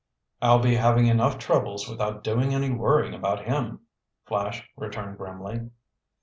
[0.41, 3.81] "I'll be having enough troubles without doing any worrying about him,"
[4.25, 5.69] Flash returned grimly.